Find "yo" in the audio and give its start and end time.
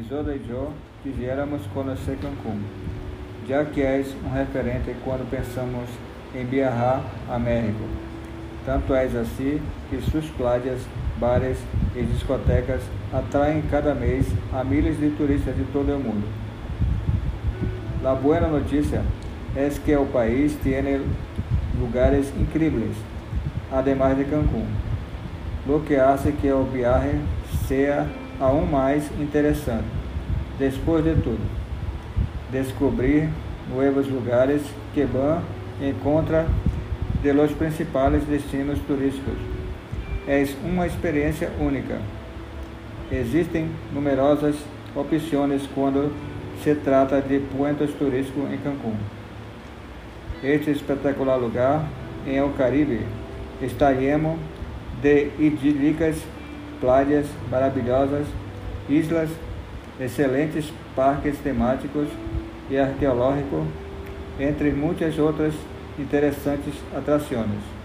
0.48-0.68